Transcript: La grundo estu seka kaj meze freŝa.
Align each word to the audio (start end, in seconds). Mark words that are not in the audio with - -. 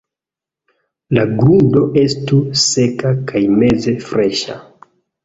La 1.17 1.25
grundo 1.41 1.83
estu 2.03 2.39
seka 2.63 3.13
kaj 3.33 3.43
meze 3.59 3.95
freŝa. 4.07 4.57